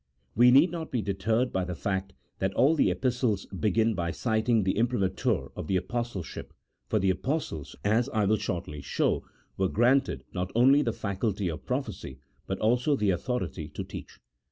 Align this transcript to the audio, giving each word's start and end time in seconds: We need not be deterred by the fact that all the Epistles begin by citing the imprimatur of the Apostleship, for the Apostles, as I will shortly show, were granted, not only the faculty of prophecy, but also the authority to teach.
We 0.33 0.49
need 0.49 0.71
not 0.71 0.89
be 0.89 1.03
deterred 1.03 1.53
by 1.53 1.63
the 1.63 1.75
fact 1.75 2.13
that 2.39 2.55
all 2.55 2.73
the 2.73 2.89
Epistles 2.89 3.45
begin 3.45 3.93
by 3.93 4.09
citing 4.09 4.63
the 4.63 4.75
imprimatur 4.75 5.49
of 5.55 5.67
the 5.67 5.75
Apostleship, 5.77 6.55
for 6.87 6.97
the 6.97 7.11
Apostles, 7.11 7.75
as 7.85 8.09
I 8.09 8.25
will 8.25 8.37
shortly 8.37 8.81
show, 8.81 9.23
were 9.57 9.69
granted, 9.69 10.23
not 10.33 10.51
only 10.55 10.81
the 10.81 10.91
faculty 10.91 11.49
of 11.49 11.67
prophecy, 11.67 12.17
but 12.47 12.57
also 12.57 12.95
the 12.95 13.11
authority 13.11 13.67
to 13.69 13.83
teach. 13.83 14.19